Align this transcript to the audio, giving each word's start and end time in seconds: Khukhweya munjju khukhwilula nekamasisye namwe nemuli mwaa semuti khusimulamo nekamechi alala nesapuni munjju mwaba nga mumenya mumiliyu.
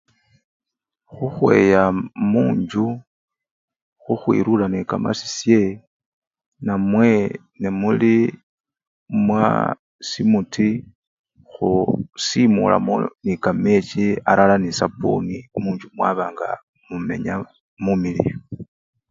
Khukhweya 1.13 1.81
munjju 2.31 2.85
khukhwilula 4.01 4.65
nekamasisye 4.69 5.61
namwe 6.65 7.09
nemuli 7.61 8.15
mwaa 9.25 9.65
semuti 10.09 10.69
khusimulamo 11.51 12.93
nekamechi 13.25 14.05
alala 14.29 14.55
nesapuni 14.59 15.35
munjju 15.63 15.87
mwaba 15.95 16.25
nga 16.33 16.47
mumenya 16.87 17.33
mumiliyu. 17.83 18.37